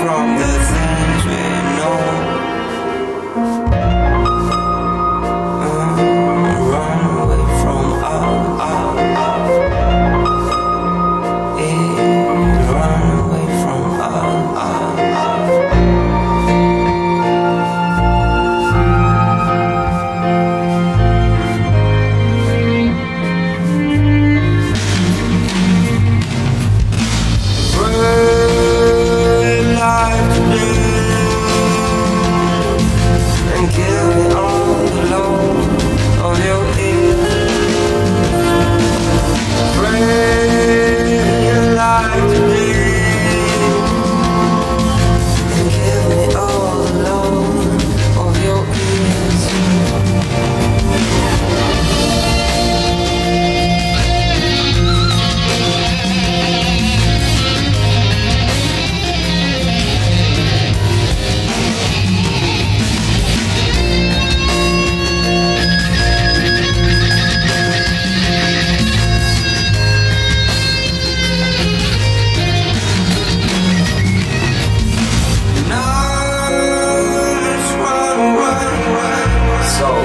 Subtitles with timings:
[0.00, 0.47] from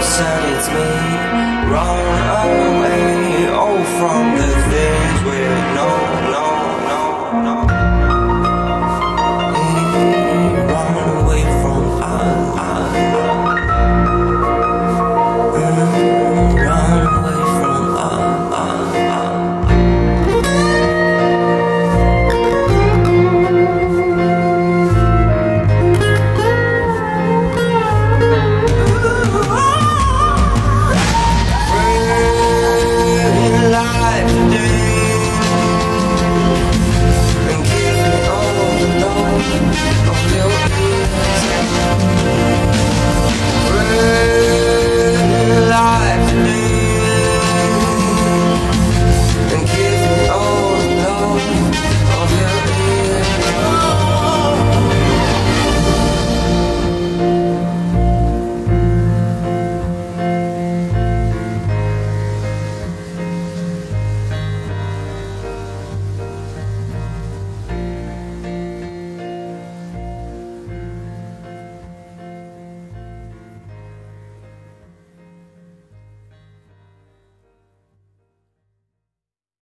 [0.03, 2.32] said it's me wrong.